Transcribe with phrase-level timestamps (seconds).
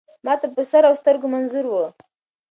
[0.25, 1.85] ما ته په سر اوسترګو منظور وه.